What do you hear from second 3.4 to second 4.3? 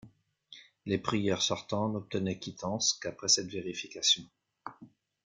vérification.